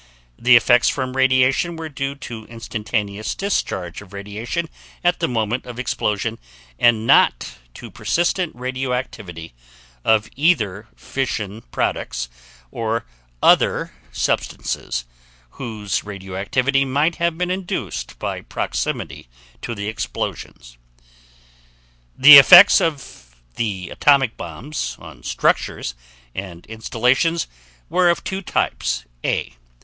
[0.39, 4.67] The effects from radiation were due to instantaneous discharge of radiation
[5.03, 6.39] at the moment of explosion
[6.79, 9.53] and not to persistent radioactivity
[10.03, 12.29] (of either fission products
[12.71, 13.05] or
[13.43, 15.05] other substances
[15.51, 19.27] whose radioactivity might have been induced by proximity
[19.61, 20.79] to the explosions).
[22.17, 25.93] The effects of the atomic bombs on structures
[26.33, 27.45] and installations
[27.87, 29.57] were of two types: A.